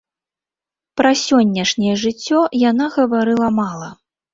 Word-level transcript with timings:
Пра 1.01 1.11
сённяшняе 1.25 1.95
жыццё 2.07 2.43
яна 2.69 2.93
гаварыла 3.01 3.57
мала. 3.65 3.97